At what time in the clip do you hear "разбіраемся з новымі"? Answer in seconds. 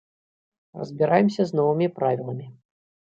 0.79-1.87